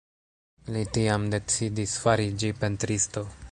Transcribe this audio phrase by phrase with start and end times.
[0.75, 3.27] Li tiam decidis fariĝi pentristo.